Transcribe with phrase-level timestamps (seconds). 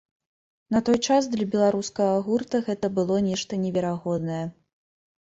[0.75, 4.45] На той час для беларускага гурта гэта было нешта неверагоднае.